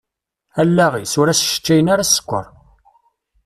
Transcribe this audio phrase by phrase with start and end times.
[0.61, 2.45] Allaɣ-is, ur as-sseččayen ara ssekker.